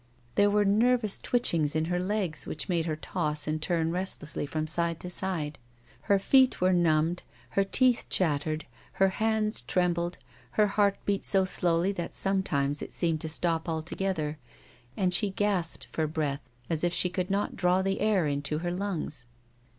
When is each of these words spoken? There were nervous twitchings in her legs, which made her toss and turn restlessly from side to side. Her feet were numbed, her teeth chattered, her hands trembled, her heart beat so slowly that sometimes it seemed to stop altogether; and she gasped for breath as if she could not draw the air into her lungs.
There 0.33 0.49
were 0.49 0.65
nervous 0.65 1.19
twitchings 1.19 1.75
in 1.75 1.85
her 1.85 1.99
legs, 1.99 2.47
which 2.47 2.67
made 2.67 2.87
her 2.87 2.95
toss 2.95 3.47
and 3.47 3.61
turn 3.61 3.91
restlessly 3.91 4.47
from 4.47 4.65
side 4.65 4.99
to 5.01 5.11
side. 5.11 5.59
Her 6.09 6.17
feet 6.17 6.59
were 6.59 6.73
numbed, 6.73 7.21
her 7.51 7.63
teeth 7.63 8.05
chattered, 8.09 8.65
her 8.93 9.09
hands 9.09 9.61
trembled, 9.61 10.17
her 10.53 10.65
heart 10.69 10.97
beat 11.05 11.23
so 11.23 11.45
slowly 11.45 11.91
that 11.91 12.15
sometimes 12.15 12.81
it 12.81 12.95
seemed 12.95 13.21
to 13.21 13.29
stop 13.29 13.69
altogether; 13.69 14.39
and 14.97 15.13
she 15.13 15.29
gasped 15.29 15.87
for 15.91 16.07
breath 16.07 16.49
as 16.67 16.83
if 16.83 16.95
she 16.95 17.11
could 17.11 17.29
not 17.29 17.55
draw 17.55 17.83
the 17.83 17.99
air 18.01 18.25
into 18.25 18.57
her 18.57 18.71
lungs. 18.71 19.27